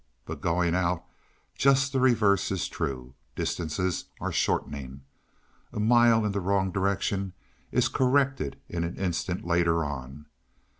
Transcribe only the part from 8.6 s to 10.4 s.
in an instant later on.